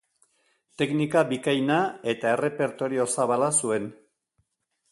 Teknika 0.81 1.21
bikaina 1.33 1.77
eta 2.13 2.31
errepertorio 2.37 3.07
zabala 3.17 3.51
zuen. 3.61 3.87